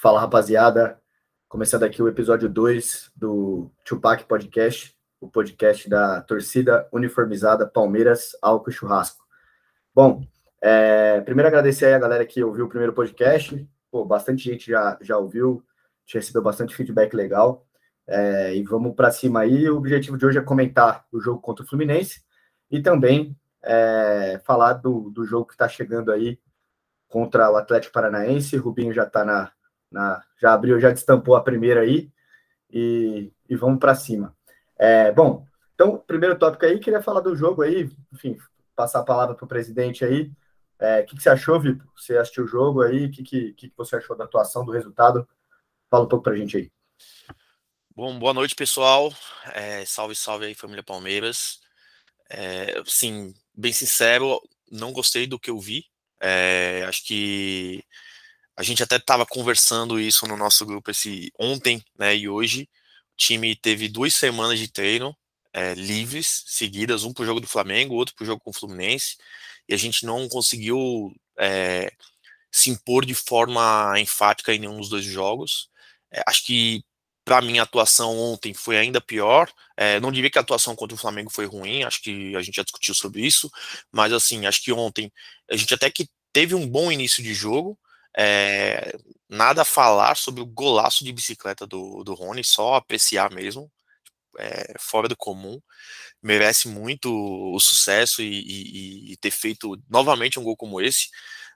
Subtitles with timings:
[0.00, 0.96] Fala rapaziada,
[1.48, 8.70] começando aqui o episódio 2 do Tupac Podcast, o podcast da torcida uniformizada Palmeiras Álcool
[8.70, 9.24] Churrasco.
[9.92, 10.24] Bom,
[10.62, 14.96] é, primeiro agradecer aí a galera que ouviu o primeiro podcast, Pô, bastante gente já,
[15.00, 15.64] já ouviu,
[16.06, 17.66] já recebeu bastante feedback legal,
[18.06, 19.68] é, e vamos para cima aí.
[19.68, 22.22] O objetivo de hoje é comentar o jogo contra o Fluminense
[22.70, 26.38] e também é, falar do, do jogo que está chegando aí
[27.08, 28.56] contra o Atlético Paranaense.
[28.56, 29.50] Rubinho já está na,
[29.90, 32.10] na, já abriu, já destampou a primeira aí
[32.70, 34.36] e, e vamos para cima.
[34.78, 38.36] É, bom, então, primeiro tópico aí, queria falar do jogo aí, enfim,
[38.74, 40.30] passar a palavra para o presidente aí.
[40.78, 41.86] É, o que, que, você achou, Vitor?
[41.96, 43.06] Você assistiu o jogo aí?
[43.06, 45.28] O que, que, que, você achou da atuação, do resultado?
[45.90, 46.70] Fala um pouco para a gente aí.
[47.94, 49.12] Bom, boa noite, pessoal.
[49.52, 51.60] É, salve, salve aí, família Palmeiras.
[52.30, 55.84] É, sim, bem sincero, não gostei do que eu vi.
[56.20, 57.82] É, acho que
[58.58, 62.16] a gente até estava conversando isso no nosso grupo esse ontem, né?
[62.16, 62.68] E hoje
[63.14, 65.16] o time teve duas semanas de treino
[65.52, 68.52] é, livres, seguidas, um para o jogo do Flamengo, outro para o jogo com o
[68.52, 69.16] Fluminense,
[69.68, 71.92] e a gente não conseguiu é,
[72.50, 75.70] se impor de forma enfática em nenhum dos dois jogos.
[76.10, 76.82] É, acho que
[77.24, 79.52] para mim, a atuação ontem foi ainda pior.
[79.76, 82.56] É, não diria que a atuação contra o Flamengo foi ruim, acho que a gente
[82.56, 83.50] já discutiu sobre isso,
[83.92, 85.12] mas assim, acho que ontem
[85.50, 87.78] a gente até que teve um bom início de jogo.
[88.18, 88.96] É,
[89.28, 93.70] nada a falar sobre o golaço de bicicleta do, do Rony, só apreciar mesmo,
[94.38, 95.60] é, fora do comum.
[96.22, 101.08] Merece muito o sucesso e, e, e ter feito novamente um gol como esse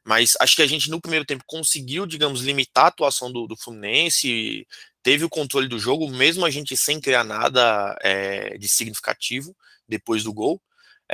[0.05, 3.57] mas acho que a gente no primeiro tempo conseguiu, digamos, limitar a atuação do, do
[3.57, 4.67] Fluminense,
[5.03, 9.57] teve o controle do jogo, mesmo a gente sem criar nada é, de significativo
[9.89, 10.61] depois do gol.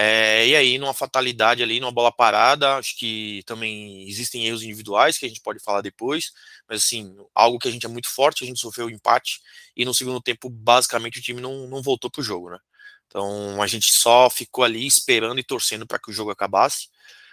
[0.00, 5.18] É, e aí, numa fatalidade ali, numa bola parada, acho que também existem erros individuais
[5.18, 6.30] que a gente pode falar depois,
[6.68, 9.40] mas assim, algo que a gente é muito forte, a gente sofreu o empate,
[9.76, 12.58] e no segundo tempo, basicamente, o time não, não voltou pro jogo, né?
[13.08, 16.88] Então a gente só ficou ali esperando e torcendo para que o jogo acabasse.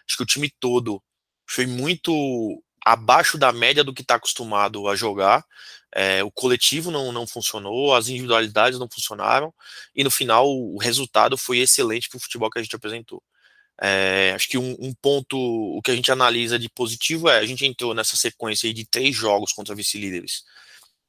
[0.08, 1.04] Acho que o time todo
[1.48, 5.44] foi muito abaixo da média do que está acostumado a jogar.
[5.94, 9.54] É, o coletivo não, não funcionou, as individualidades não funcionaram,
[9.96, 13.24] e no final o resultado foi excelente para o futebol que a gente apresentou.
[13.82, 17.46] É, acho que um, um, ponto, o que a gente analisa de positivo é a
[17.46, 20.44] gente entrou nessa sequência de três jogos contra vice-líderes,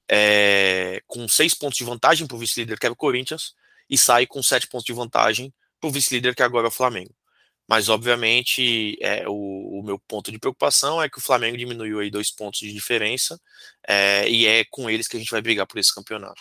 [0.09, 3.55] é, com seis pontos de vantagem para o vice-líder, que era o Corinthians,
[3.91, 7.15] e sai com sete pontos de vantagem para o vice-líder, que agora é o Flamengo.
[7.69, 12.11] Mas, obviamente, é, o, o, meu ponto de preocupação é que o Flamengo diminuiu aí
[12.11, 13.41] dois pontos de diferença
[13.87, 16.41] é, e é com eles que a gente vai brigar por esse campeonato.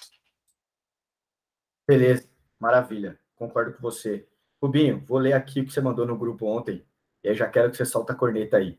[1.87, 3.19] Beleza, maravilha.
[3.35, 4.27] Concordo com você.
[4.61, 6.85] Rubinho, vou ler aqui o que você mandou no grupo ontem
[7.23, 8.77] e aí já quero que você solta a corneta aí.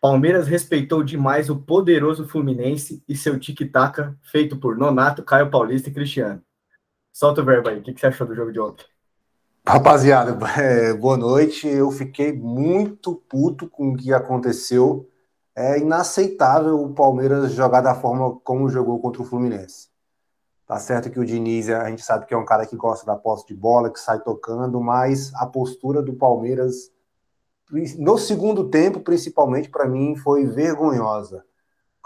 [0.00, 5.92] Palmeiras respeitou demais o poderoso Fluminense e seu tic-tac feito por Nonato, Caio Paulista e
[5.94, 6.42] Cristiano.
[7.12, 7.78] Solta o verbo aí.
[7.78, 8.84] O que você achou do jogo de ontem?
[9.66, 11.66] Rapaziada, é, boa noite.
[11.66, 15.08] Eu fiquei muito puto com o que aconteceu.
[15.56, 19.88] É inaceitável o Palmeiras jogar da forma como jogou contra o Fluminense.
[20.66, 23.16] Tá certo que o Diniz, a gente sabe que é um cara que gosta da
[23.16, 26.90] posse de bola, que sai tocando, mas a postura do Palmeiras,
[27.98, 31.42] no segundo tempo, principalmente, para mim, foi vergonhosa.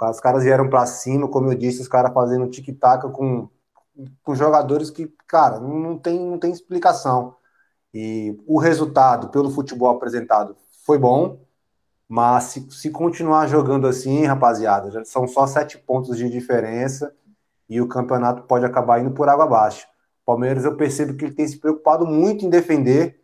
[0.01, 3.49] Os caras vieram para cima, como eu disse, os caras fazendo tic-tac com,
[4.23, 7.38] com jogadores que, cara, não tem, não tem explicação.
[7.93, 11.41] E o resultado, pelo futebol apresentado, foi bom,
[12.09, 17.15] mas se, se continuar jogando assim, rapaziada, já são só sete pontos de diferença
[17.69, 19.87] e o campeonato pode acabar indo por água abaixo.
[20.25, 23.21] Palmeiras, eu percebo que ele tem se preocupado muito em defender,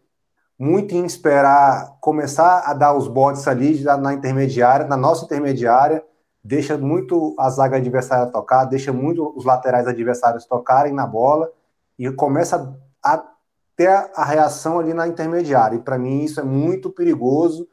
[0.58, 6.04] muito em esperar começar a dar os botes ali na intermediária, na nossa intermediária,
[6.42, 11.50] deixa muito a zaga adversária tocar, deixa muito os laterais adversários tocarem na bola
[11.98, 13.34] e começa a
[13.77, 15.77] ter a reação ali na intermediária.
[15.77, 17.69] E para mim isso é muito perigoso,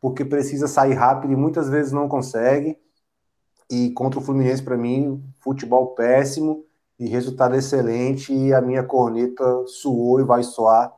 [0.00, 2.78] porque precisa sair rápido e muitas vezes não consegue.
[3.70, 6.64] E contra o Fluminense, para mim, futebol péssimo
[6.98, 8.32] e resultado excelente.
[8.32, 10.92] E a minha corneta suou e vai soar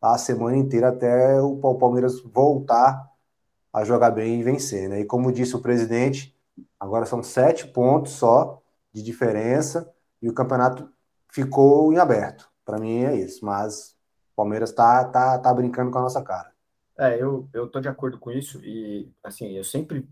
[0.00, 3.08] a semana inteira até o Palmeiras voltar
[3.72, 4.88] a jogar bem e vencer.
[4.88, 5.00] Né?
[5.00, 6.36] E como disse o presidente,
[6.78, 8.62] agora são sete pontos só
[8.92, 10.88] de diferença e o campeonato
[11.28, 12.48] ficou em aberto.
[12.64, 13.96] Para mim é isso, mas
[14.38, 16.52] Palmeiras tá, tá, tá brincando com a nossa cara.
[16.96, 20.08] É, eu, eu tô de acordo com isso e, assim, eu sempre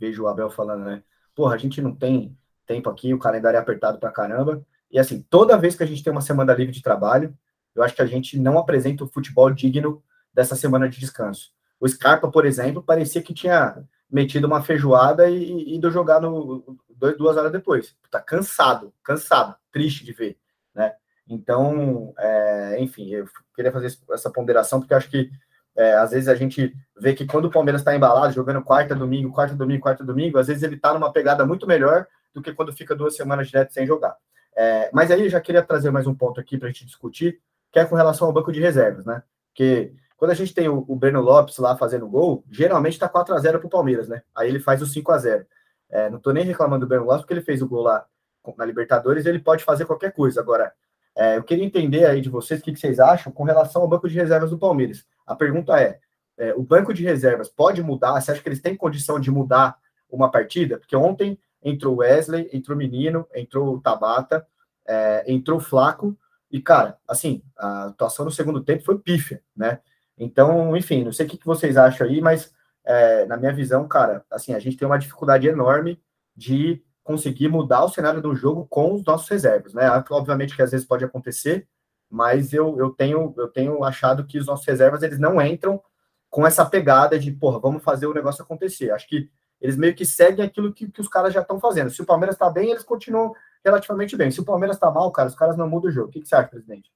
[0.00, 1.04] vejo o Abel falando, né?
[1.32, 2.36] Porra, a gente não tem
[2.66, 4.66] tempo aqui, o calendário é apertado pra caramba.
[4.90, 7.38] E, assim, toda vez que a gente tem uma semana livre de trabalho,
[7.72, 10.02] eu acho que a gente não apresenta o futebol digno
[10.34, 11.52] dessa semana de descanso.
[11.78, 13.80] O Scarpa, por exemplo, parecia que tinha
[14.10, 17.94] metido uma feijoada e, e ido jogar no dois, duas horas depois.
[18.10, 20.36] Tá cansado, cansado, triste de ver,
[20.74, 20.94] né?
[21.28, 25.30] Então, é, enfim, eu queria fazer essa ponderação, porque acho que
[25.76, 29.32] é, às vezes a gente vê que quando o Palmeiras está embalado, jogando quarta, domingo,
[29.32, 32.72] quarta, domingo, quarta, domingo, às vezes ele está numa pegada muito melhor do que quando
[32.72, 34.16] fica duas semanas direto sem jogar.
[34.54, 37.40] É, mas aí já queria trazer mais um ponto aqui para a gente discutir,
[37.70, 39.22] que é com relação ao banco de reservas, né?
[39.48, 43.34] Porque quando a gente tem o, o Breno Lopes lá fazendo gol, geralmente está 4
[43.34, 44.22] a 0 para o Palmeiras, né?
[44.34, 45.46] Aí ele faz o 5 a 0
[45.90, 48.06] é, Não estou nem reclamando do Breno Lopes, porque ele fez o gol lá
[48.56, 50.40] na Libertadores, ele pode fazer qualquer coisa.
[50.40, 50.72] Agora,
[51.16, 53.88] é, eu queria entender aí de vocês o que, que, vocês acham com relação ao
[53.88, 55.04] banco de reservas do Palmeiras.
[55.26, 55.98] A pergunta é,
[56.38, 58.20] é, o banco de reservas pode mudar?
[58.20, 59.76] Você acha que eles têm condição de mudar
[60.08, 60.78] uma partida?
[60.78, 64.46] Porque ontem entrou Wesley, entrou Menino, entrou Tabata,
[64.86, 66.16] é, entrou Flaco,
[66.52, 69.80] e, cara, assim, a atuação no segundo tempo foi pífia, né?
[70.18, 72.52] Então, enfim, não sei o que, que vocês acham aí, mas
[72.84, 75.98] é, na minha visão, cara, assim, a gente tem uma dificuldade enorme
[76.36, 79.88] de conseguir mudar o cenário do jogo com os nossos reservas, né?
[80.10, 81.66] Obviamente que às vezes pode acontecer,
[82.08, 85.82] mas eu, eu tenho eu tenho achado que os nossos reservas eles não entram
[86.30, 88.90] com essa pegada de, porra, vamos fazer o negócio acontecer.
[88.90, 89.28] Acho que
[89.60, 91.90] eles meio que seguem aquilo que, que os caras já estão fazendo.
[91.90, 94.30] Se o Palmeiras está bem, eles continuam relativamente bem.
[94.30, 96.08] Se o Palmeiras está mal, cara, os caras não mudam o jogo.
[96.08, 96.90] O que, que você acha, presidente?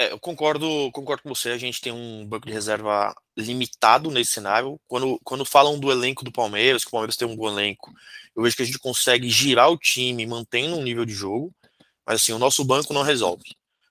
[0.00, 1.50] É, eu concordo, concordo com você.
[1.50, 4.80] A gente tem um banco de reserva limitado nesse cenário.
[4.86, 7.92] Quando, quando falam do elenco do Palmeiras, que o Palmeiras tem um bom elenco,
[8.36, 11.52] eu vejo que a gente consegue girar o time mantendo um nível de jogo,
[12.06, 13.42] mas assim, o nosso banco não resolve.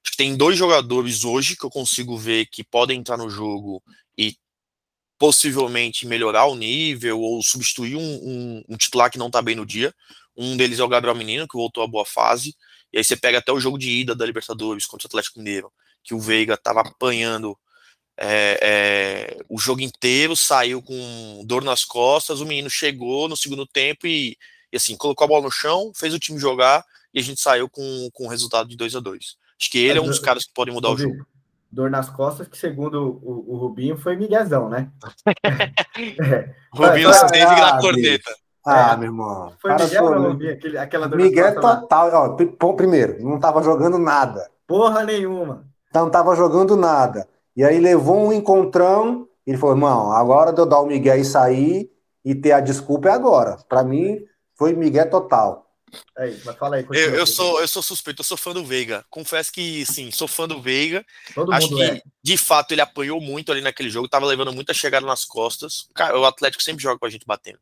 [0.02, 3.84] Acho que tem dois jogadores hoje que eu consigo ver que podem entrar no jogo
[4.18, 4.38] e
[5.20, 9.66] possivelmente melhorar o nível ou substituir um, um, um titular que não está bem no
[9.66, 9.94] dia.
[10.38, 12.56] Um deles é o Gabriel Menino, que voltou à boa fase.
[12.94, 15.72] E aí você pega até o jogo de ida da Libertadores contra o Atlético Mineiro,
[16.08, 17.58] que o Veiga estava apanhando
[18.18, 22.40] é, é, o jogo inteiro, saiu com dor nas costas.
[22.40, 24.38] O menino chegou no segundo tempo e,
[24.72, 26.84] e, assim, colocou a bola no chão, fez o time jogar
[27.14, 30.00] e a gente saiu com, com o resultado de 2 a 2 Acho que ele
[30.00, 31.26] é um dos caras que podem mudar o jogo.
[31.70, 34.90] Dor nas costas, que segundo o, o Rubinho foi Miguezão, né?
[36.24, 36.56] é.
[36.74, 38.34] Rubinho esteve na corneta.
[38.66, 38.98] Ah, é.
[38.98, 39.54] meu irmão.
[39.60, 40.54] Foi Miguel ou Rubinho?
[40.54, 42.38] Aquele, aquela Miguel total.
[42.62, 44.50] Ó, primeiro, não tava jogando nada.
[44.66, 45.68] Porra nenhuma.
[45.90, 47.28] Então, não tava jogando nada.
[47.56, 49.28] E aí levou um encontrão.
[49.46, 51.90] Ele falou, irmão, agora de eu dar o Miguel e sair
[52.24, 53.58] e ter a desculpa é agora.
[53.70, 54.20] Para mim,
[54.56, 55.68] foi Miguel total.
[56.18, 56.86] É isso, mas fala aí.
[56.92, 59.06] Eu, eu, sou, eu sou suspeito, eu sou fã do Veiga.
[59.10, 61.06] Confesso que, sim, sou fã do Veiga.
[61.34, 62.02] Todo Acho que, é.
[62.22, 65.88] de fato, ele apanhou muito ali naquele jogo, tava levando muita chegada nas costas.
[65.96, 67.60] Cara, o Atlético sempre joga com a gente batendo.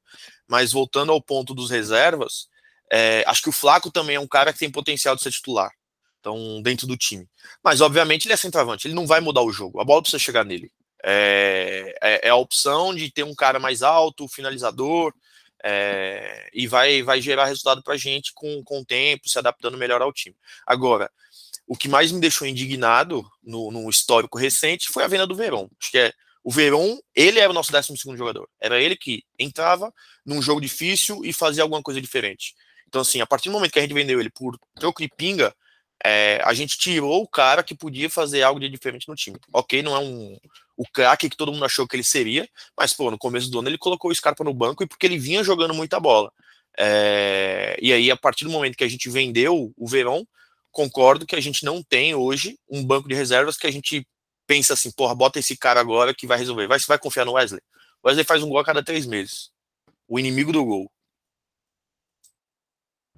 [0.48, 2.48] Mas voltando ao ponto dos reservas,
[2.92, 5.72] é, acho que o Flaco também é um cara que tem potencial de ser titular.
[6.26, 7.30] Então, dentro do time.
[7.64, 9.80] Mas, obviamente, ele é centroavante, ele não vai mudar o jogo.
[9.80, 10.72] A bola precisa chegar nele.
[11.04, 15.14] É, é, é a opção de ter um cara mais alto, finalizador,
[15.64, 19.78] é, e vai, vai gerar resultado para a gente com, com o tempo, se adaptando
[19.78, 20.36] melhor ao time.
[20.66, 21.12] Agora,
[21.68, 25.68] o que mais me deixou indignado no, no histórico recente foi a venda do Verón.
[25.80, 26.12] Acho que é
[26.44, 28.50] o Verón, ele era o nosso 12 jogador.
[28.60, 29.94] Era ele que entrava
[30.26, 32.56] num jogo difícil e fazia alguma coisa diferente.
[32.88, 35.56] Então, assim, a partir do momento que a gente vendeu ele por troco de pinga,
[36.04, 39.38] é, a gente tirou o cara que podia fazer algo de diferente no time.
[39.54, 40.38] Ok, não é um,
[40.78, 42.48] o craque que todo mundo achou que ele seria,
[42.78, 45.18] mas, pô, no começo do ano ele colocou o Scarpa no banco e porque ele
[45.18, 46.32] vinha jogando muita bola.
[46.78, 50.24] É, e aí, a partir do momento que a gente vendeu o Verón,
[50.72, 54.06] concordo que a gente não tem hoje um banco de reservas que a gente
[54.46, 56.68] pensa assim, porra, bota esse cara agora que vai resolver.
[56.68, 57.62] Vai, você vai confiar no Wesley?
[58.04, 59.50] O Wesley faz um gol a cada três meses.
[60.08, 60.92] O inimigo do gol.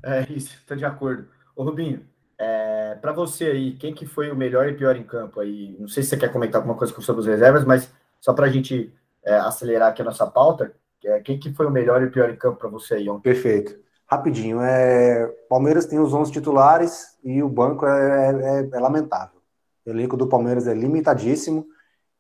[0.04, 1.28] É isso, tô de acordo.
[1.56, 2.08] Ô Rubinho,
[2.40, 5.76] é, para você aí, quem que foi o melhor e pior em campo aí?
[5.80, 7.92] Não sei se você quer comentar alguma coisa sobre os reservas, mas
[8.22, 11.72] só para a gente é, acelerar aqui a nossa pauta, é, quem que foi o
[11.72, 13.24] melhor e pior em campo para você aí ontem?
[13.24, 13.78] Perfeito.
[14.06, 19.42] Rapidinho, é, Palmeiras tem os 11 titulares e o banco é, é, é lamentável.
[19.86, 21.66] O elenco do Palmeiras é limitadíssimo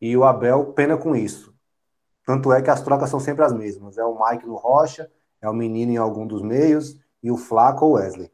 [0.01, 1.53] e o Abel pena com isso.
[2.25, 3.97] Tanto é que as trocas são sempre as mesmas.
[3.97, 5.09] É o Mike no Rocha,
[5.41, 8.31] é o Menino em algum dos meios e o Flaco ou Wesley.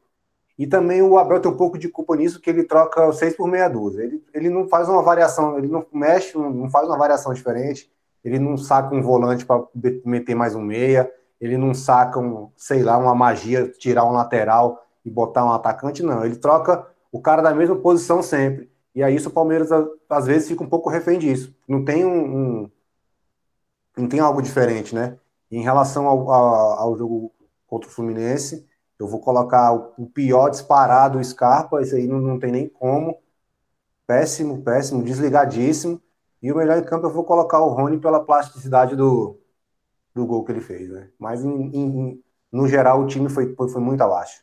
[0.58, 3.48] E também o Abel tem um pouco de culpa nisso, que ele troca seis por
[3.48, 4.04] meia dúzia.
[4.04, 7.92] Ele, ele não faz uma variação, ele não mexe, não faz uma variação diferente.
[8.24, 9.64] Ele não saca um volante para
[10.06, 11.12] meter mais um meia.
[11.42, 16.04] Ele não saca, um, sei lá, uma magia, tirar um lateral e botar um atacante.
[16.04, 18.72] Não, ele troca o cara da mesma posição sempre.
[18.96, 19.70] E aí isso o Palmeiras
[20.10, 21.54] às vezes fica um pouco refém disso.
[21.68, 22.72] Não tem um, um
[23.98, 25.18] não tem algo diferente, né?
[25.52, 27.32] Em relação ao, ao, ao jogo
[27.68, 28.66] contra o Fluminense,
[29.04, 33.18] eu vou colocar o pior disparado, o Scarpa, isso aí não, não tem nem como.
[34.08, 36.02] Péssimo, péssimo, desligadíssimo.
[36.42, 39.40] E o melhor em campo eu vou colocar o Rony pela plasticidade do,
[40.14, 41.10] do gol que ele fez, né?
[41.20, 44.42] Mas em, em, no geral, o time foi, foi, foi muito abaixo.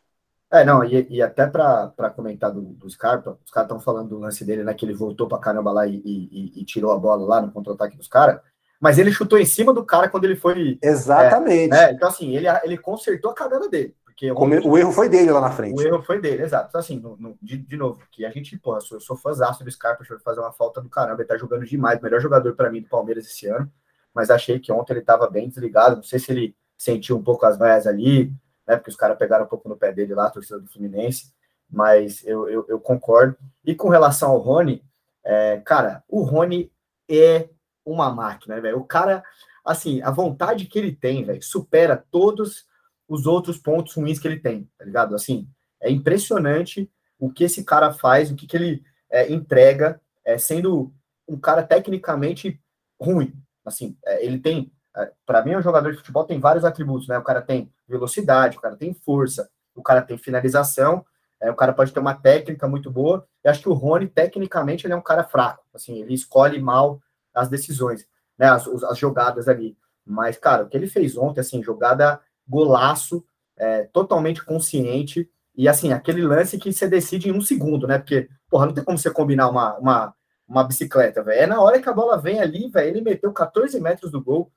[0.51, 4.19] É, não, e, e até para comentar do, do Scarpa, os caras estão falando do
[4.19, 4.73] lance dele, né?
[4.73, 7.95] Que ele voltou para caramba lá e, e, e, tirou a bola lá no contra-ataque
[7.95, 8.41] dos caras,
[8.81, 10.77] mas ele chutou em cima do cara quando ele foi.
[10.81, 11.73] Exatamente.
[11.73, 13.95] É, é, então, assim, ele, ele consertou a cagada dele.
[14.21, 15.75] Porque Como, o erro foi dele lá na frente.
[15.75, 16.67] O erro foi dele, exato.
[16.69, 19.17] Então, assim, no, no, de, de, novo, que a gente, pô, eu sou, eu sou
[19.17, 22.53] fãzaço do Scarpa, eu fazer uma falta do caramba, ele tá jogando demais, melhor jogador
[22.55, 23.71] para mim do Palmeiras esse ano,
[24.13, 27.47] mas achei que ontem ele tava bem desligado, não sei se ele sentiu um pouco
[27.47, 28.31] as vaias ali,
[28.67, 28.75] né?
[28.75, 31.33] Porque os caras pegaram um pouco no pé dele lá, a torcida do Fluminense,
[31.67, 33.35] mas eu, eu, eu concordo.
[33.65, 34.83] E com relação ao Rony,
[35.23, 36.71] é, cara, o Rony
[37.09, 37.49] é
[37.83, 38.77] uma máquina, velho.
[38.77, 39.23] O cara,
[39.65, 42.69] assim, a vontade que ele tem, velho, supera todos
[43.11, 45.13] os outros pontos ruins que ele tem, tá ligado?
[45.13, 45.45] Assim,
[45.81, 46.89] é impressionante
[47.19, 50.93] o que esse cara faz, o que, que ele é, entrega, é, sendo
[51.27, 52.57] um cara tecnicamente
[52.97, 53.33] ruim.
[53.65, 57.17] Assim, é, ele tem é, para mim, um jogador de futebol tem vários atributos, né?
[57.17, 61.05] O cara tem velocidade, o cara tem força, o cara tem finalização,
[61.41, 63.27] é, o cara pode ter uma técnica muito boa.
[63.43, 65.65] Eu acho que o Rony, tecnicamente, ele é um cara fraco.
[65.73, 67.01] Assim, ele escolhe mal
[67.33, 68.49] as decisões, né?
[68.49, 69.77] As, as jogadas ali.
[70.05, 73.23] Mas, cara, o que ele fez ontem, assim, jogada golaço,
[73.57, 75.29] é, totalmente consciente.
[75.55, 77.97] E assim, aquele lance que você decide em um segundo, né?
[77.97, 80.15] Porque, porra, não tem como você combinar uma, uma,
[80.47, 81.39] uma bicicleta, velho.
[81.39, 82.89] É na hora que a bola vem ali, velho.
[82.89, 84.51] Ele meteu 14 metros do gol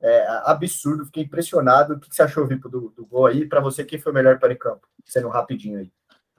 [0.00, 1.94] é, absurdo, fiquei impressionado.
[1.94, 3.46] O que você achou, Vipo, do, do gol aí?
[3.46, 4.86] Para você, quem foi melhor para em campo?
[5.04, 5.90] Sendo rapidinho aí.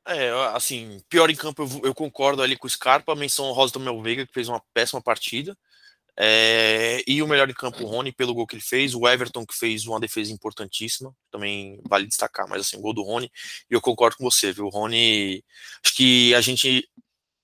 [0.06, 3.80] É, assim, pior em campo eu, eu, concordo ali com o Scarpa, menção Rosa do
[3.80, 5.56] Mel Veiga, que fez uma péssima partida.
[6.18, 9.46] É, e o melhor em campo, o Rony, pelo gol que ele fez, o Everton,
[9.46, 13.32] que fez uma defesa importantíssima, também vale destacar, mas assim, gol do Rony,
[13.70, 14.66] e eu concordo com você, viu?
[14.66, 15.44] O Rony,
[15.84, 16.90] acho que a gente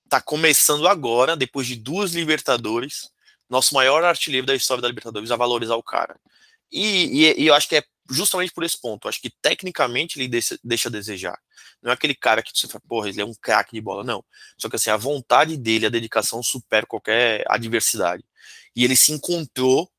[0.10, 3.10] tá começando agora, depois de duas Libertadores,
[3.50, 6.19] nosso maior artilheiro da história da Libertadores, a valorizar o cara.
[6.72, 9.07] E, e, e, eu acho que é justamente por esse ponto.
[9.07, 11.39] Acho que tecnicamente ele deixa, deixa a desejar.
[11.81, 14.24] Não é aquele cara que você fala, porra, ele é um craque de bola, não.
[14.57, 18.24] Só que assim, a vontade dele, a dedicação supera qualquer adversidade.
[18.75, 19.89] E ele se encontrou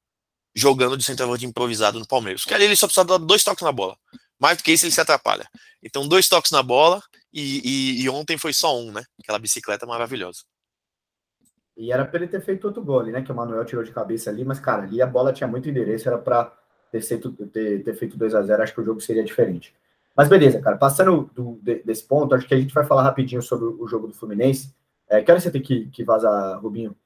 [0.54, 2.42] jogando de centroavante improvisado no Palmeiras.
[2.42, 3.96] Porque ali ele só precisa dar dois toques na bola.
[4.38, 5.48] Mais do que isso, ele se atrapalha.
[5.82, 9.04] Então, dois toques na bola e, e, e ontem foi só um, né?
[9.20, 10.40] Aquela bicicleta maravilhosa.
[11.76, 13.22] E era para ele ter feito outro gol ali, né?
[13.22, 16.08] Que o Manuel tirou de cabeça ali, mas, cara, ali a bola tinha muito endereço,
[16.08, 16.56] era para
[16.90, 17.02] ter,
[17.52, 19.74] ter, ter, feito 2 a 0 acho que o jogo seria diferente.
[20.16, 23.66] Mas beleza, cara, passando do, desse ponto, acho que a gente vai falar rapidinho sobre
[23.66, 24.74] o jogo do Fluminense.
[25.08, 26.96] É, que hora você tem que, que vazar, Rubinho?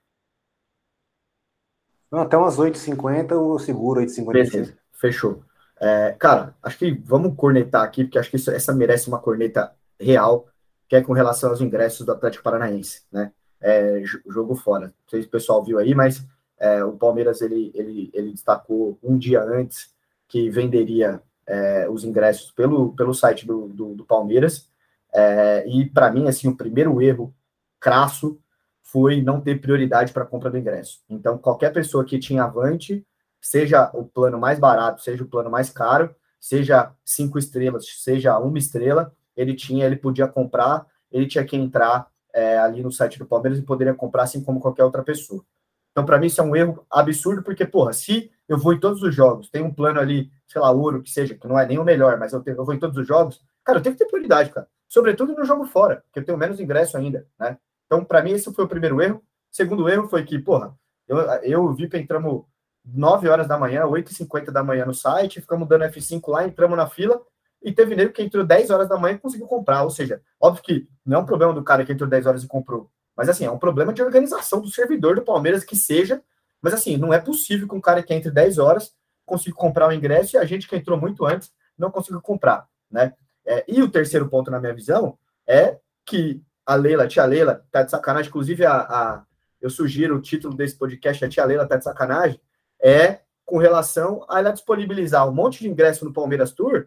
[2.10, 4.32] Não, até umas 8h50 eu seguro 8h50.
[4.32, 5.42] Beleza, fechou.
[5.80, 9.72] É, cara, acho que vamos cornetar aqui, porque acho que isso, essa merece uma corneta
[9.98, 10.46] real,
[10.88, 13.32] que é com relação aos ingressos do Atlético Paranaense, né?
[13.60, 14.86] é, jogo fora.
[14.86, 16.24] Não sei se o pessoal viu aí, mas
[16.60, 19.92] é, o Palmeiras ele, ele, ele destacou um dia antes
[20.28, 24.68] que venderia é, os ingressos pelo, pelo site do, do, do Palmeiras.
[25.12, 27.34] É, e para mim, assim, o primeiro erro
[27.80, 28.38] crasso
[28.82, 31.00] foi não ter prioridade para a compra do ingresso.
[31.08, 33.04] Então, qualquer pessoa que tinha avante,
[33.40, 38.58] seja o plano mais barato, seja o plano mais caro, seja cinco estrelas, seja uma
[38.58, 43.26] estrela, ele tinha, ele podia comprar, ele tinha que entrar é, ali no site do
[43.26, 45.44] Palmeiras e poderia comprar assim como qualquer outra pessoa.
[45.90, 49.02] Então, para mim, isso é um erro absurdo, porque, porra, se eu vou em todos
[49.02, 51.78] os jogos, tem um plano ali, sei lá, ouro, que seja, que não é nem
[51.78, 54.04] o melhor, mas eu, tenho, eu vou em todos os jogos, cara, eu tenho que
[54.04, 54.68] ter prioridade, cara.
[54.88, 57.58] Sobretudo no jogo fora, que eu tenho menos ingresso ainda, né?
[57.86, 59.22] Então, para mim, esse foi o primeiro erro.
[59.50, 60.74] Segundo erro foi que, porra,
[61.08, 62.44] eu, eu e o VIP entramos
[62.84, 66.88] 9 horas da manhã, 8h50 da manhã no site, ficamos dando F5 lá, entramos na
[66.88, 67.20] fila,
[67.62, 69.82] e teve nego que entrou 10 horas da manhã e conseguiu comprar.
[69.82, 72.48] Ou seja, óbvio que não é um problema do cara que entrou 10 horas e
[72.48, 72.90] comprou.
[73.20, 76.22] Mas assim, é um problema de organização do servidor do Palmeiras que seja.
[76.62, 78.94] Mas assim, não é possível que um cara que entre 10 horas
[79.26, 83.12] consiga comprar o ingresso e a gente que entrou muito antes não consiga comprar, né?
[83.44, 87.62] É, e o terceiro ponto, na minha visão, é que a Leila, a tia Leila,
[87.70, 88.30] tá de sacanagem.
[88.30, 89.22] Inclusive, a, a,
[89.60, 92.40] eu sugiro o título desse podcast, a tia Leila tá de sacanagem,
[92.82, 96.86] é com relação a ela disponibilizar um monte de ingresso no Palmeiras Tour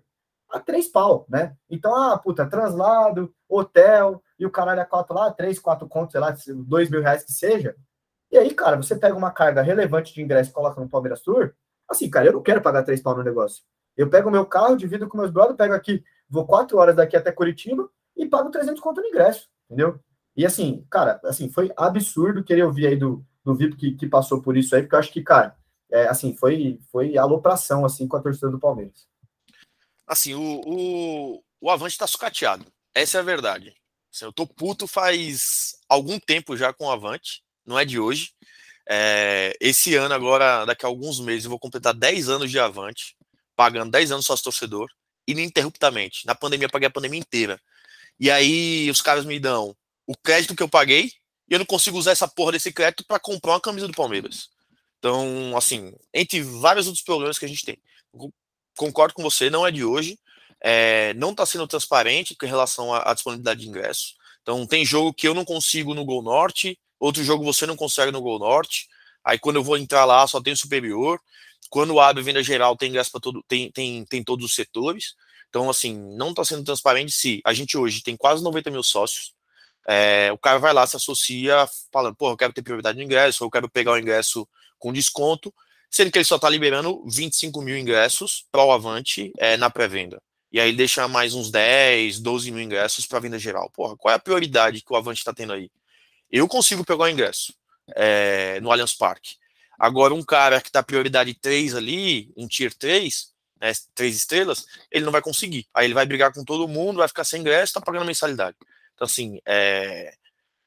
[0.53, 1.57] a três pau, né?
[1.67, 6.21] Então, ah, puta, translado, hotel e o caralho a quatro lá, três, quatro contos, sei
[6.21, 6.35] lá,
[6.67, 7.75] dois mil reais que seja.
[8.31, 11.53] E aí, cara, você pega uma carga relevante de ingresso e coloca no Palmeiras Tour.
[11.89, 13.63] Assim, cara, eu não quero pagar três pau no negócio.
[13.97, 17.31] Eu pego meu carro, divido com meus brothers, pego aqui, vou quatro horas daqui até
[17.31, 19.99] Curitiba e pago 300 conto no ingresso, entendeu?
[20.35, 24.41] E assim, cara, assim, foi absurdo querer ouvir aí do, do VIP que, que passou
[24.41, 25.55] por isso aí, porque eu acho que, cara,
[25.91, 29.12] é, assim, foi, foi alopração, assim, com a torcida do Palmeiras
[30.07, 32.65] assim, o, o, o Avante tá sucateado.
[32.93, 33.73] Essa é a verdade.
[34.13, 38.31] Assim, eu tô puto faz algum tempo já com o Avante, não é de hoje.
[38.87, 43.15] É, esse ano, agora, daqui a alguns meses, eu vou completar 10 anos de Avante,
[43.55, 44.89] pagando 10 anos sócio torcedor.
[45.27, 46.25] ininterruptamente.
[46.25, 47.59] Na pandemia, eu paguei a pandemia inteira.
[48.19, 51.11] E aí, os caras me dão o crédito que eu paguei
[51.49, 54.49] e eu não consigo usar essa porra desse crédito para comprar uma camisa do Palmeiras.
[54.99, 57.77] Então, assim, entre vários outros problemas que a gente tem.
[58.75, 60.17] Concordo com você, não é de hoje.
[60.61, 64.15] É, não está sendo transparente com relação à, à disponibilidade de ingressos.
[64.41, 68.11] Então, tem jogo que eu não consigo no Gol Norte, outro jogo você não consegue
[68.11, 68.87] no Gol Norte.
[69.23, 71.19] Aí, quando eu vou entrar lá, só tem superior.
[71.69, 75.15] Quando abre venda geral, tem ingresso para todo, tem, tem, tem todos os setores.
[75.49, 79.33] Então, assim, não está sendo transparente se a gente hoje tem quase 90 mil sócios.
[79.87, 83.43] É, o cara vai lá, se associa, falando, pô, eu quero ter prioridade no ingresso,
[83.43, 84.47] ou eu quero pegar o ingresso
[84.79, 85.53] com desconto,
[85.93, 90.21] sendo que ele só está liberando 25 mil ingressos para o Avante é, na pré-venda
[90.53, 93.71] e aí deixa mais uns 10, 12 mil ingressos para venda geral.
[93.71, 95.71] Porra, qual é a prioridade que o Avante está tendo aí?
[96.31, 97.55] Eu consigo pegar o ingresso
[97.95, 99.35] é, no Allianz Parque.
[99.79, 105.03] Agora, um cara que está prioridade 3 ali, um tier 3, né, 3 estrelas, ele
[105.03, 105.65] não vai conseguir.
[105.73, 108.55] Aí ele vai brigar com todo mundo, vai ficar sem ingresso, está pagando mensalidade.
[108.93, 110.13] Então, assim, é,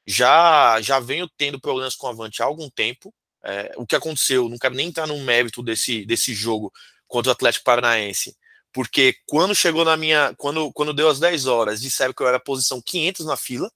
[0.05, 3.13] já, já venho tendo problemas com o Avante há algum tempo.
[3.49, 6.71] É, o que aconteceu, não quero nem entrar no mérito desse, desse jogo
[7.07, 8.35] contra o Atlético Paranaense,
[8.73, 10.35] porque quando chegou na minha.
[10.37, 13.71] Quando, quando deu as 10 horas, disseram que eu era posição 500 na fila,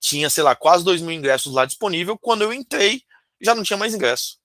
[0.00, 2.18] tinha, sei lá, quase 2 mil ingressos lá disponível.
[2.18, 3.02] Quando eu entrei,
[3.40, 4.38] já não tinha mais ingresso.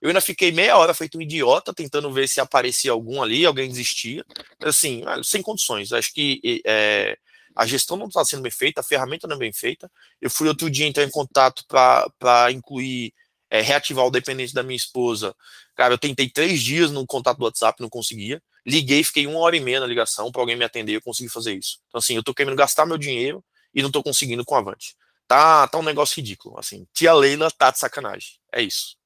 [0.00, 3.68] Eu ainda fiquei meia hora feito um idiota, tentando ver se aparecia algum ali, alguém
[3.68, 4.24] desistia.
[4.60, 5.92] Assim, sem condições.
[5.92, 7.18] Acho que é,
[7.54, 9.90] a gestão não está sendo bem feita, a ferramenta não é bem feita.
[10.20, 13.12] Eu fui outro dia entrar em contato para incluir,
[13.52, 15.36] é, reativar o dependente da minha esposa.
[15.76, 18.42] Cara, eu tentei três dias no contato do WhatsApp, não conseguia.
[18.66, 21.52] Liguei, fiquei uma hora e meia na ligação para alguém me atender, eu consegui fazer
[21.52, 21.78] isso.
[21.88, 23.44] Então, assim, eu tô querendo gastar meu dinheiro
[23.74, 24.96] e não tô conseguindo com a Avante.
[25.28, 26.58] Tá, tá um negócio ridículo.
[26.58, 28.38] Assim, tia Leila tá de sacanagem.
[28.50, 28.96] É isso.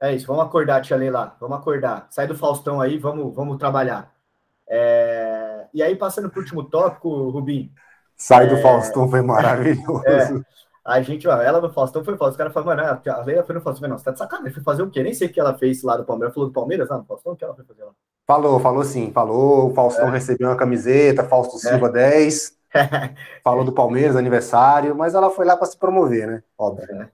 [0.00, 1.36] É isso, vamos acordar, tia Leila.
[1.40, 2.06] Vamos acordar.
[2.12, 4.14] Sai do Faustão aí, vamos, vamos trabalhar.
[4.68, 5.66] É...
[5.74, 7.72] E aí, passando para o último tópico, Rubim.
[8.16, 8.62] Sai do é...
[8.62, 10.06] Faustão foi maravilhoso.
[10.06, 10.28] É,
[10.84, 12.30] a gente, ela no Faustão foi Faustão.
[12.32, 13.88] Os caras falaram, mano, a Leila foi no Faustão.
[13.88, 14.52] Não, você tá de sacanagem.
[14.52, 15.02] Foi fazer o quê?
[15.02, 16.34] Nem sei o que ela fez lá do Palmeiras.
[16.34, 17.32] Falou do Palmeiras lá no Faustão?
[17.32, 17.92] O que ela foi fazer lá?
[18.26, 19.70] Falou, falou sim, falou.
[19.70, 20.10] O Faustão é.
[20.10, 21.70] recebeu uma camiseta, Fausto é.
[21.70, 21.92] Silva é.
[21.92, 22.58] 10.
[23.42, 26.42] falou do Palmeiras, aniversário, mas ela foi lá para se promover, né?
[26.58, 26.86] Óbvio.
[27.00, 27.08] É.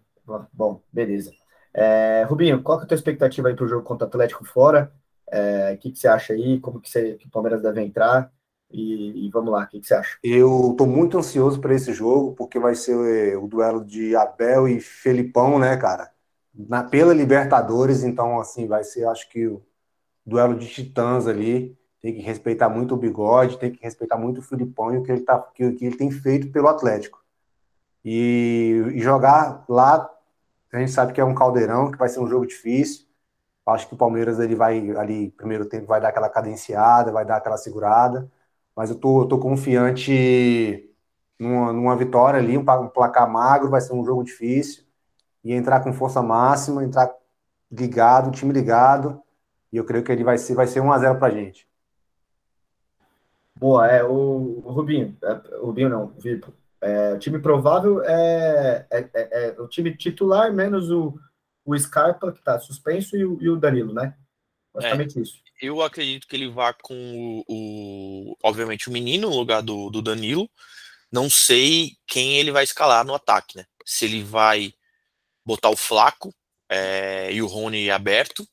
[0.52, 1.30] Bom, beleza.
[1.72, 4.44] É, Rubinho, qual que é a tua expectativa aí para o jogo contra o Atlético
[4.44, 4.92] fora?
[5.30, 6.58] É, o que, que você acha aí?
[6.58, 8.32] Como que, você, que o Palmeiras deve entrar?
[8.70, 10.18] E, e vamos lá, o que, que, você acha?
[10.22, 14.68] Eu estou muito ansioso para esse jogo, porque vai ser o, o, duelo de Abel
[14.68, 16.10] e Felipão, né, cara?
[16.54, 19.62] Na, pela Libertadores, então, assim, vai ser, acho que, o,
[20.24, 21.76] duelo de titãs ali.
[22.00, 25.12] Tem que respeitar muito o bigode, tem que respeitar muito o Filipão e o que
[25.12, 27.22] ele, tá, que, que ele tem feito pelo Atlético.
[28.02, 30.10] E, e, jogar lá,
[30.72, 33.06] a gente sabe que é um caldeirão, que vai ser um jogo difícil.
[33.66, 37.36] Acho que o Palmeiras ele vai ali, primeiro tempo, vai dar aquela cadenciada, vai dar
[37.36, 38.30] aquela segurada.
[38.80, 40.90] Mas eu tô, eu tô confiante
[41.38, 44.84] numa, numa vitória ali, um, um placar magro, vai ser um jogo difícil.
[45.44, 47.14] E entrar com força máxima, entrar
[47.70, 49.22] ligado, time ligado
[49.70, 51.68] e eu creio que ele vai ser, vai ser 1x0 para a gente.
[53.54, 56.54] Boa, é o, o Rubinho, é, o Rubinho não, o Vitor.
[56.80, 61.20] É, o time provável é, é, é, é, o time titular, menos o,
[61.66, 64.16] o Scarpa, que está suspenso, e o, e o, Danilo, né?
[64.72, 65.49] Basicamente é, isso.
[65.60, 70.00] Eu acredito que ele vá com o, o, obviamente, o menino no lugar do, do
[70.00, 70.48] Danilo.
[71.12, 73.64] Não sei quem ele vai escalar no ataque, né?
[73.84, 74.72] Se ele vai
[75.44, 76.34] botar o Flaco
[76.68, 78.46] é, e o Rony aberto,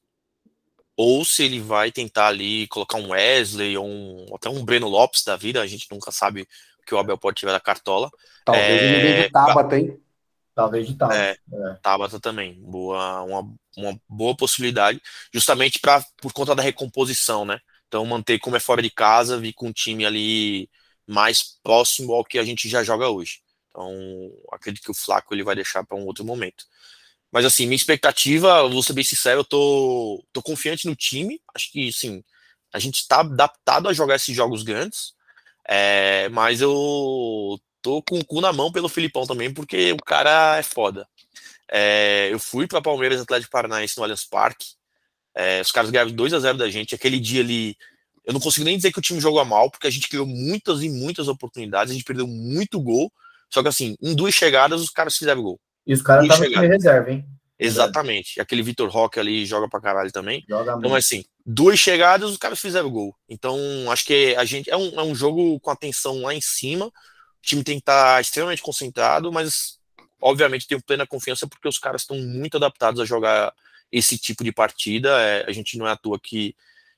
[0.95, 5.23] ou se ele vai tentar ali colocar um Wesley ou um, até um Breno Lopes
[5.23, 8.09] da vida, a gente nunca sabe o que o Abel pode tiver da cartola.
[8.43, 10.01] Talvez é, ele venha de Tabata, hein?
[10.57, 11.19] Talvez de Tabata.
[11.19, 11.73] É, é.
[11.83, 14.99] Tabata também, boa, uma, uma boa possibilidade,
[15.31, 17.59] justamente pra, por conta da recomposição, né?
[17.87, 20.67] Então manter como é fora de casa, vir com um time ali
[21.05, 23.39] mais próximo ao que a gente já joga hoje.
[23.69, 23.87] Então
[24.51, 26.65] acredito que o Flaco ele vai deixar para um outro momento.
[27.31, 31.39] Mas assim, minha expectativa, vou ser bem sincero, eu tô, tô confiante no time.
[31.53, 32.23] Acho que sim,
[32.73, 35.13] a gente está adaptado a jogar esses jogos grandes.
[35.69, 40.57] É, mas eu tô com o cu na mão pelo Filipão também, porque o cara
[40.57, 41.07] é foda.
[41.71, 44.67] É, eu fui para Palmeiras Atlético Paranaense no Allianz Parque.
[45.33, 46.93] É, os caras ganharam 2 a 0 da gente.
[46.93, 47.77] Aquele dia ali,
[48.25, 50.83] eu não consigo nem dizer que o time jogou mal, porque a gente criou muitas
[50.83, 53.09] e muitas oportunidades, a gente perdeu muito gol.
[53.49, 55.59] Só que assim, em duas chegadas, os caras fizeram gol.
[55.85, 57.25] E os caras estavam em reserva, hein?
[57.57, 58.39] Exatamente.
[58.41, 60.43] Aquele Vitor Roque ali joga pra caralho também.
[60.47, 63.15] Joga então, assim, duas chegadas, os caras fizeram gol.
[63.29, 63.57] Então,
[63.89, 64.69] acho que a gente.
[64.69, 66.91] É um, é um jogo com atenção lá em cima.
[67.47, 69.79] Time tem que estar tá extremamente concentrado, mas
[70.21, 73.53] obviamente tenho plena confiança porque os caras estão muito adaptados a jogar
[73.89, 75.09] esse tipo de partida.
[75.21, 76.53] É, a gente não é à toa que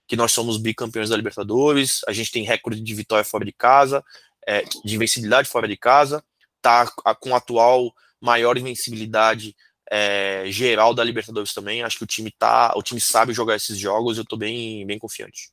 [0.08, 4.04] que nós somos bicampeões da Libertadores, a gente tem recorde de vitória fora de casa,
[4.48, 6.24] é, de invencibilidade fora de casa,
[6.60, 9.56] tá com a atual maior invencibilidade
[9.90, 11.84] é, geral da Libertadores também.
[11.84, 14.18] Acho que o time tá, o time sabe jogar esses jogos.
[14.18, 15.52] Eu tô bem, bem confiante.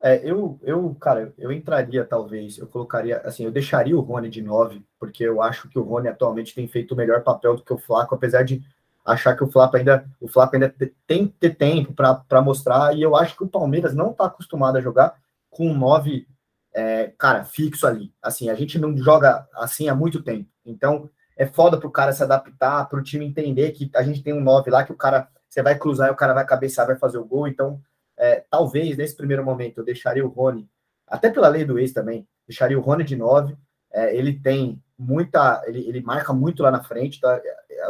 [0.00, 4.40] É, eu, eu, cara, eu entraria talvez, eu colocaria, assim, eu deixaria o Rony de
[4.40, 7.72] 9, porque eu acho que o Rony atualmente tem feito o melhor papel do que
[7.72, 8.62] o Flaco, apesar de
[9.04, 10.72] achar que o Flaco ainda, o Flaco ainda
[11.06, 14.76] tem que ter tempo para mostrar, e eu acho que o Palmeiras não está acostumado
[14.76, 15.14] a jogar
[15.50, 16.28] com um 9,
[16.72, 18.12] é, cara, fixo ali.
[18.22, 20.48] Assim, a gente não joga assim há muito tempo.
[20.64, 24.40] Então, é foda pro cara se adaptar, pro time entender que a gente tem um
[24.40, 27.24] 9 lá que o cara, você vai cruzar o cara vai cabeçar, vai fazer o
[27.24, 27.48] gol.
[27.48, 27.80] Então,
[28.18, 30.68] é, talvez nesse primeiro momento eu deixaria o Rony,
[31.06, 33.56] até pela lei do ex também, deixaria o Rony de 9.
[33.90, 37.20] É, ele tem muita, ele, ele marca muito lá na frente.
[37.20, 37.40] Tá?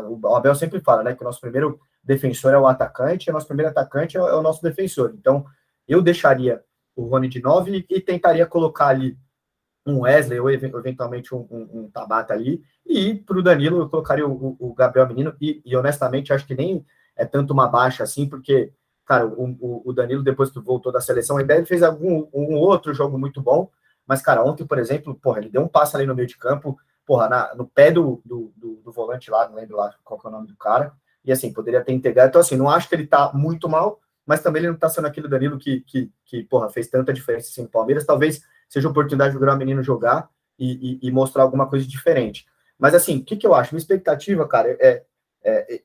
[0.05, 3.35] O Abel sempre fala, né, que o nosso primeiro defensor é o atacante, e o
[3.35, 5.15] nosso primeiro atacante é o, é o nosso defensor.
[5.19, 5.45] Então,
[5.87, 6.63] eu deixaria
[6.95, 9.17] o Rony de 9 e, e tentaria colocar ali
[9.87, 12.63] um Wesley ou eventualmente um, um, um Tabata ali.
[12.85, 16.55] E para o Danilo eu colocaria o, o, Gabriel Menino e, e, honestamente acho que
[16.55, 16.85] nem
[17.17, 18.73] é tanto uma baixa assim, porque,
[19.09, 22.93] cara, o, o Danilo depois que voltou da seleção, ainda ele fez algum um outro
[22.93, 23.71] jogo muito bom,
[24.07, 26.79] mas, cara, ontem, por exemplo, porra, ele deu um passo ali no meio de campo,
[27.07, 30.29] porra, na, no pé do, do, do, do volante lá, não lembro lá qual é
[30.29, 30.93] o nome do cara,
[31.25, 32.29] e assim, poderia ter integrado.
[32.29, 35.07] Então, assim, não acho que ele tá muito mal, mas também ele não tá sendo
[35.07, 38.05] aquele Danilo que, que, que porra, fez tanta diferença assim no Palmeiras.
[38.05, 42.47] Talvez seja oportunidade de o menino jogar e, e, e, mostrar alguma coisa diferente.
[42.79, 43.75] Mas assim, o que, que eu acho?
[43.75, 45.03] Minha expectativa, cara, é,
[45.43, 45.83] é, é,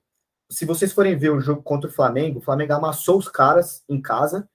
[0.49, 4.01] se vocês forem ver o jogo contra o Flamengo, o Flamengo amassou os caras em
[4.01, 4.47] casa.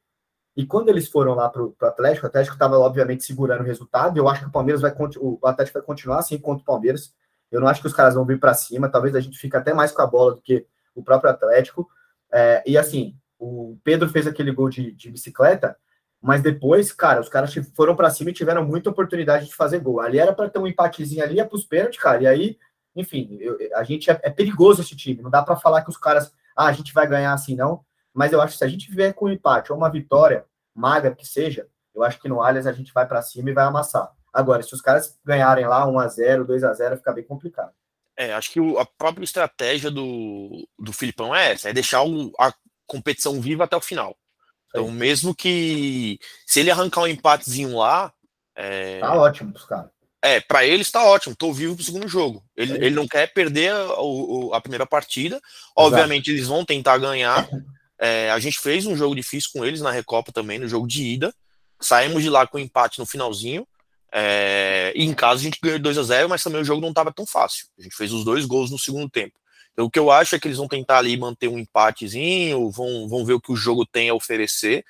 [0.56, 4.18] E quando eles foram lá para o Atlético, o Atlético estava, obviamente, segurando o resultado.
[4.18, 7.14] Eu acho que o Palmeiras vai o Atlético vai continuar assim contra o Palmeiras.
[7.50, 8.88] Eu não acho que os caras vão vir para cima.
[8.88, 11.88] Talvez a gente fique até mais com a bola do que o próprio Atlético.
[12.32, 15.76] É, e assim, o Pedro fez aquele gol de, de bicicleta.
[16.20, 20.00] Mas depois, cara, os caras foram para cima e tiveram muita oportunidade de fazer gol.
[20.00, 22.22] Ali era para ter um empatezinho ali, é para os pênaltis, cara.
[22.22, 22.58] E aí,
[22.98, 25.22] enfim, eu, a gente é, é, perigoso esse time.
[25.22, 27.84] Não dá para falar que os caras, ah, a gente vai ganhar assim, não.
[28.12, 31.14] Mas eu acho que se a gente vier com um empate ou uma vitória, magra
[31.14, 34.10] que seja, eu acho que no Allianz a gente vai para cima e vai amassar.
[34.32, 37.72] Agora, se os caras ganharem lá 1 a 0 2 a 0 fica bem complicado.
[38.16, 42.52] É, acho que a própria estratégia do, do Filipão é essa, é deixar o, a
[42.84, 44.16] competição viva até o final.
[44.68, 48.12] Então, mesmo que se ele arrancar um empatezinho lá.
[48.54, 48.98] É...
[48.98, 49.90] Tá ótimo pros caras.
[50.20, 52.44] É, para ele está ótimo, tô vivo pro segundo jogo.
[52.56, 55.36] Ele, é ele não quer perder a, a, a primeira partida.
[55.36, 55.72] Exato.
[55.76, 57.48] Obviamente, eles vão tentar ganhar.
[58.00, 61.04] É, a gente fez um jogo difícil com eles na Recopa também, no jogo de
[61.04, 61.34] ida.
[61.80, 63.66] Saímos de lá com empate no finalzinho.
[64.10, 66.90] É, e em casa a gente ganhou 2 a 0 mas também o jogo não
[66.90, 67.66] estava tão fácil.
[67.78, 69.34] A gente fez os dois gols no segundo tempo.
[69.72, 73.08] Então, o que eu acho é que eles vão tentar ali manter um empatezinho, vão,
[73.08, 74.84] vão ver o que o jogo tem a oferecer,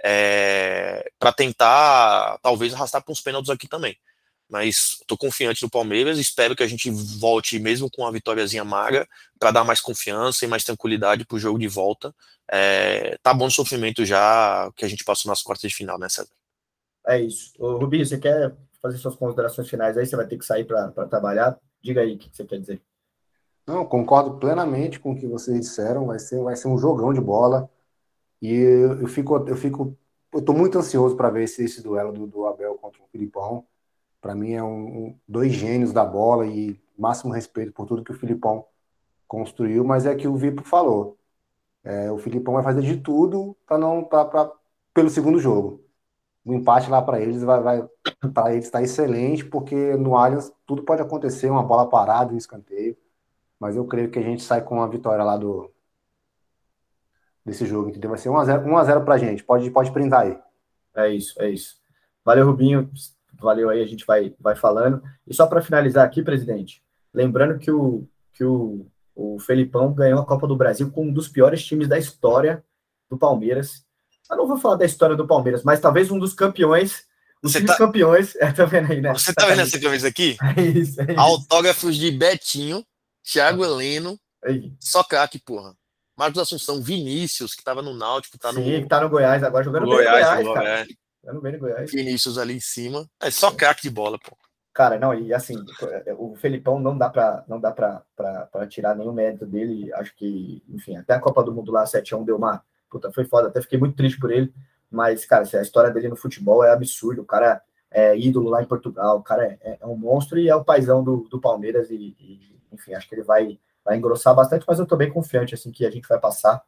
[0.00, 3.98] é, para tentar, talvez, arrastar para uns pênaltis aqui também.
[4.48, 9.06] Mas estou confiante no Palmeiras, espero que a gente volte mesmo com uma vitóriazinha magra,
[9.38, 12.14] para dar mais confiança e mais tranquilidade para o jogo de volta.
[12.50, 16.08] É, tá bom de sofrimento já que a gente passou nas quartas de final, né,
[16.08, 16.30] César?
[17.06, 17.52] É isso.
[17.58, 20.06] Ô, Rubinho, você quer fazer suas considerações finais aí?
[20.06, 21.58] Você vai ter que sair para trabalhar.
[21.82, 22.82] Diga aí o que você quer dizer.
[23.66, 26.06] Não, concordo plenamente com o que vocês disseram.
[26.06, 27.70] Vai ser, vai ser um jogão de bola.
[28.40, 29.96] E eu, eu fico, eu fico,
[30.32, 33.66] eu tô muito ansioso para ver esse, esse duelo do, do, Abel contra o Filipão.
[34.20, 38.18] Para mim é um, dois gênios da bola e máximo respeito por tudo que o
[38.18, 38.64] Filipão
[39.26, 39.84] construiu.
[39.84, 41.18] Mas é que o Vipo falou.
[41.84, 44.52] É, o Filipão vai fazer de tudo para não pra, pra,
[44.94, 45.82] pelo segundo jogo.
[46.44, 47.88] O empate lá para eles vai, vai
[48.34, 52.96] para eles está excelente porque no Allianz tudo pode acontecer, uma bola parada, um escanteio
[53.58, 55.72] mas eu creio que a gente sai com a vitória lá do
[57.44, 58.10] desse jogo, entendeu?
[58.10, 59.42] Vai ser 1x0, 1x0 pra gente.
[59.42, 60.38] Pode, pode printar aí.
[60.94, 61.80] É isso, é isso.
[62.24, 62.90] Valeu, Rubinho.
[63.40, 65.02] Valeu aí, a gente vai, vai falando.
[65.26, 70.26] E só para finalizar aqui, presidente, lembrando que o, que o, o Felipão ganhou a
[70.26, 72.64] Copa do Brasil com um dos piores times da história
[73.10, 73.84] do Palmeiras.
[74.30, 77.06] Eu não vou falar da história do Palmeiras, mas talvez um dos campeões
[77.42, 77.76] os tá...
[77.76, 78.34] campeões.
[78.40, 79.12] É, tá vendo aí, né?
[79.12, 80.36] Você tá vendo essa camisa aqui?
[80.56, 81.20] É isso, é isso.
[81.20, 82.84] Autógrafos de Betinho,
[83.22, 84.18] Thiago Heleno,
[84.80, 85.74] só craque, porra.
[86.16, 88.82] Marcos Assunção, Vinícius, que tava no Náutico, tá Sim, no.
[88.82, 90.86] que tá no Goiás agora, jogando Goiás, bem no Goiás, cara.
[91.28, 91.90] Jogando bem no Goiás.
[91.90, 93.06] Vinícius ali em cima.
[93.20, 94.34] É só craque de bola, pô.
[94.72, 95.56] Cara, não, e assim,
[96.16, 99.92] o Felipão não dá pra, não dá pra tirar nenhum mérito dele.
[99.94, 102.62] Acho que, enfim, até a Copa do Mundo lá, 7x1 deu uma.
[102.88, 104.54] Puta, foi foda, até fiquei muito triste por ele.
[104.90, 107.22] Mas, cara, a história dele no futebol é absurdo.
[107.22, 107.60] O cara
[107.90, 111.04] é ídolo lá em Portugal, o cara é, é um monstro e é o paizão
[111.04, 111.90] do, do Palmeiras.
[111.90, 115.54] E, e enfim, acho que ele vai, vai engrossar bastante, mas eu tô bem confiante
[115.54, 116.62] assim que a gente vai passar.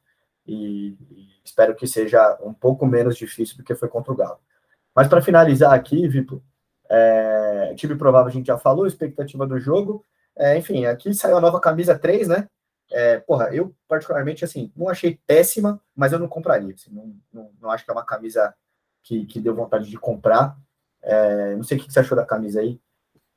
[0.47, 4.39] e, e espero que seja um pouco menos difícil do que foi contra o Galo.
[4.95, 6.43] Mas para finalizar aqui, Vitor,
[6.89, 10.05] é, time provável a gente já falou, expectativa do jogo.
[10.37, 12.49] É, enfim, aqui saiu a nova camisa 3, né?
[12.93, 16.75] É, porra, eu particularmente, assim, não achei péssima, mas eu não compraria.
[16.75, 18.53] Assim, não, não, não, acho que é uma camisa
[19.03, 20.57] que, que deu vontade de comprar.
[21.03, 22.81] É, não sei o que você achou da camisa aí.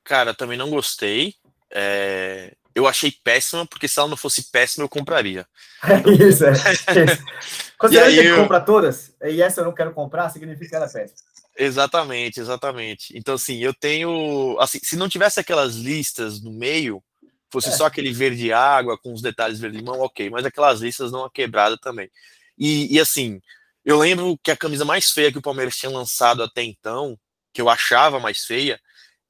[0.03, 1.35] Cara, também não gostei.
[1.69, 5.47] É, eu achei péssima, porque se ela não fosse péssima, eu compraria.
[5.83, 6.53] É isso, é.
[7.77, 8.37] Quando você eu...
[8.37, 11.33] compra todas, e essa eu não quero comprar, significa que ela é péssima.
[11.57, 13.17] Exatamente, exatamente.
[13.17, 14.57] Então, assim, eu tenho.
[14.59, 17.03] Assim, se não tivesse aquelas listas no meio,
[17.51, 17.71] fosse é.
[17.73, 21.29] só aquele verde água com os detalhes verde limão, ok, mas aquelas listas não a
[21.29, 22.09] quebrada também.
[22.57, 23.39] E, e, assim,
[23.85, 27.17] eu lembro que a camisa mais feia que o Palmeiras tinha lançado até então,
[27.53, 28.79] que eu achava mais feia,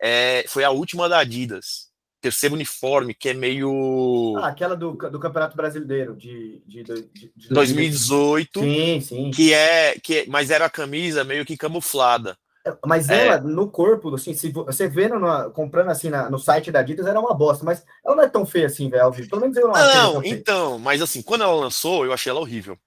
[0.02, 1.90] é, foi a última da Adidas.
[2.24, 4.38] Terceiro uniforme, que é meio.
[4.38, 8.62] Ah, aquela do, do Campeonato Brasileiro de, de, de, de 2018.
[8.62, 9.30] Sim, sim.
[9.32, 12.38] Que é, que, é, mas era a camisa meio que camuflada.
[12.86, 13.28] Mas é.
[13.28, 17.06] ela, no corpo, assim, se você vendo, no, comprando assim na, no site da Adidas,
[17.06, 19.12] era uma bosta, mas ela não é tão feia assim, velho.
[19.30, 20.02] Pelo menos eu não achei.
[20.02, 22.80] Não, então, mas assim, quando ela lançou, eu achei ela horrível.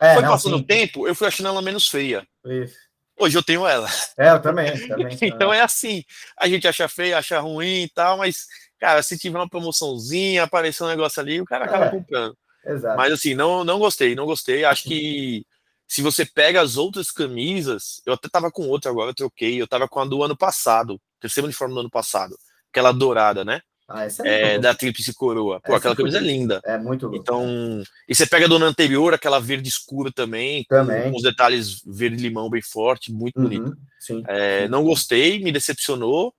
[0.00, 2.26] É, Foi não, passando o tempo, eu fui achando ela menos feia.
[2.44, 2.74] Isso.
[3.20, 3.86] Hoje eu tenho ela.
[4.16, 4.88] É, eu também.
[4.88, 6.02] também então é assim,
[6.38, 8.46] a gente acha feia, acha ruim e tal, mas,
[8.80, 12.36] cara, se tiver uma promoçãozinha, aparecer um negócio ali, o cara acaba é, comprando.
[12.64, 12.96] Exato.
[12.96, 14.64] Mas assim, não, não gostei, não gostei.
[14.64, 15.44] Acho que
[15.86, 19.68] se você pega as outras camisas, eu até tava com outra agora, eu troquei, eu
[19.68, 22.36] tava com a do ano passado, terceiro uniforme do ano passado,
[22.70, 23.60] aquela dourada, né?
[23.92, 25.60] Ah, essa é, é da Tríplice Coroa.
[25.60, 26.60] Pô, essa aquela camisa é linda.
[26.64, 31.10] É muito Então, e você pega do ano anterior, aquela verde escura também, também.
[31.10, 33.76] com os detalhes verde-limão bem forte, muito uhum, bonito.
[33.98, 34.68] Sim, é, sim.
[34.68, 36.32] Não gostei, me decepcionou,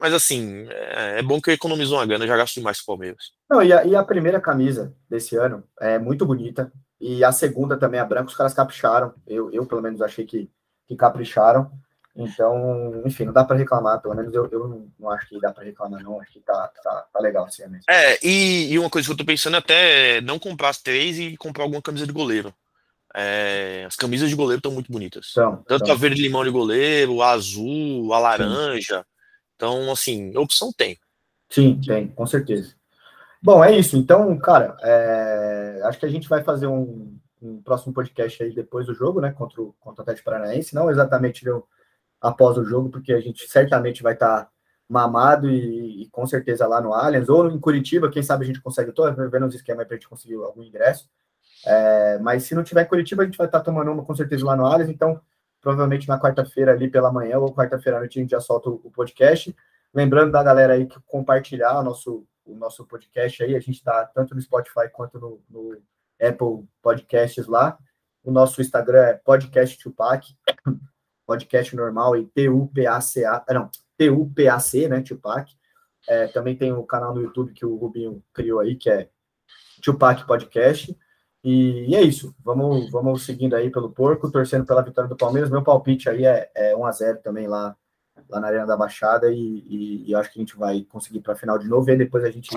[0.00, 3.32] mas assim, é, é bom que economizou uma grana, já gasto demais com o Palmeiras.
[3.48, 7.78] Não, e a, e a primeira camisa desse ano é muito bonita, e a segunda
[7.78, 9.14] também, a branca, os caras capricharam.
[9.26, 10.50] Eu, eu pelo menos, achei que,
[10.86, 11.70] que capricharam.
[12.14, 14.02] Então, enfim, não dá para reclamar.
[14.02, 16.20] Pelo menos eu, eu não, acho que dá para reclamar, não.
[16.20, 17.84] Acho que tá, tá, tá legal assim mesmo.
[17.88, 21.18] É, e, e, uma coisa que eu tô pensando é até não comprar as três
[21.18, 22.52] e comprar alguma camisa de goleiro.
[23.14, 25.32] É, as camisas de goleiro estão muito bonitas.
[25.32, 28.98] São, Tanto a verde limão de goleiro, a azul, a laranja.
[28.98, 29.04] Sim.
[29.60, 30.98] Então, assim, opção tem.
[31.50, 32.74] Sim, tem, com certeza.
[33.42, 33.94] Bom, é isso.
[33.94, 35.82] Então, cara, é...
[35.84, 39.32] acho que a gente vai fazer um, um, próximo podcast aí depois do jogo, né?
[39.32, 40.74] Contra o, contra o Atlético Paranaense.
[40.74, 41.62] Não exatamente no,
[42.18, 44.50] após o jogo, porque a gente certamente vai estar tá
[44.88, 48.62] mamado e, e, com certeza lá no Allianz, ou em Curitiba, quem sabe a gente
[48.62, 48.88] consegue.
[48.88, 51.06] Estou vendo os esquemas para a gente conseguir algum ingresso.
[51.66, 52.18] É...
[52.20, 54.56] mas se não tiver Curitiba, a gente vai estar tá tomando uma com certeza lá
[54.56, 54.88] no Allianz.
[54.88, 55.20] Então,
[55.60, 58.90] provavelmente na quarta-feira ali pela manhã ou quarta-feira à noite a gente já solta o,
[58.90, 59.54] podcast.
[59.92, 63.54] Lembrando da galera aí que compartilhar o nosso o nosso podcast aí.
[63.54, 65.80] A gente está tanto no Spotify quanto no, no,
[66.20, 67.78] Apple Podcasts lá.
[68.22, 70.26] O nosso Instagram é podcast Tupac,
[71.26, 75.50] podcast normal e T-U-P-A-C-A, ah, não, T-U-P-A-C, né, Tupac.
[76.08, 79.08] É, também tem o canal no YouTube que o Rubinho criou aí, que é
[79.82, 80.96] Tupac Podcast.
[81.42, 82.34] E, e, é isso.
[82.44, 85.50] Vamos, vamos seguindo aí pelo porco, torcendo pela vitória do Palmeiras.
[85.50, 87.76] Meu palpite aí é, é 1x0 também lá
[88.28, 91.32] lá na Arena da Baixada e, e, e acho que a gente vai conseguir para
[91.32, 92.50] a final de novo e aí depois a gente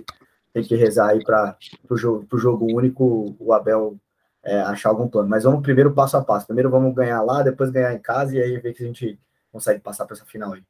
[0.53, 1.57] tem que rezar aí para
[1.89, 3.97] o jogo, jogo único, o Abel
[4.43, 5.27] é, achar algum plano.
[5.27, 6.45] Mas vamos primeiro passo a passo.
[6.45, 9.19] Primeiro vamos ganhar lá, depois ganhar em casa e aí ver que a gente
[9.51, 10.63] consegue passar para essa final aí.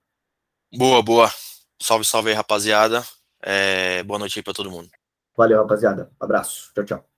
[0.74, 1.30] Boa, boa.
[1.82, 3.04] Salve, salve aí, rapaziada.
[3.42, 4.90] É, boa noite aí para todo mundo.
[5.36, 6.10] Valeu, rapaziada.
[6.20, 6.72] Abraço.
[6.74, 7.13] Tchau, tchau.